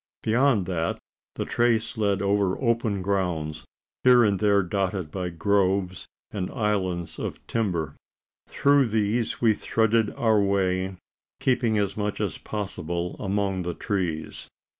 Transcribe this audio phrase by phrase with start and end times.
[0.23, 0.97] Beyond that,
[1.35, 3.63] the trace led over open ground
[4.03, 7.95] here and there dotted by groves and "islands" of timber.
[8.47, 10.97] Through these we threaded our way
[11.39, 14.47] keeping as much as possible among the trees.